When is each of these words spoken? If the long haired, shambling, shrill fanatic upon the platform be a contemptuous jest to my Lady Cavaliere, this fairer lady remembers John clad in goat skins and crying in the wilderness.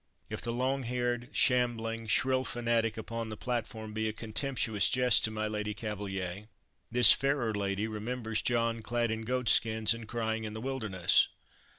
If 0.31 0.41
the 0.41 0.51
long 0.51 0.81
haired, 0.81 1.29
shambling, 1.31 2.07
shrill 2.07 2.43
fanatic 2.43 2.97
upon 2.97 3.29
the 3.29 3.37
platform 3.37 3.93
be 3.93 4.07
a 4.09 4.13
contemptuous 4.13 4.89
jest 4.89 5.23
to 5.25 5.29
my 5.29 5.47
Lady 5.47 5.75
Cavaliere, 5.75 6.47
this 6.91 7.11
fairer 7.13 7.53
lady 7.53 7.87
remembers 7.87 8.41
John 8.41 8.81
clad 8.81 9.11
in 9.11 9.21
goat 9.21 9.47
skins 9.47 9.93
and 9.93 10.07
crying 10.07 10.43
in 10.43 10.53
the 10.53 10.59
wilderness. 10.59 11.27